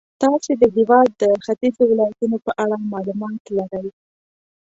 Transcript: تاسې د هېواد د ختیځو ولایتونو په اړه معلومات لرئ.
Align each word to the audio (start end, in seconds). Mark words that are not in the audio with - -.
تاسې 0.21 0.51
د 0.61 0.63
هېواد 0.75 1.09
د 1.21 1.23
ختیځو 1.45 1.83
ولایتونو 1.91 2.37
په 2.45 2.51
اړه 2.63 2.75
معلومات 2.91 3.43
لرئ. 3.57 3.87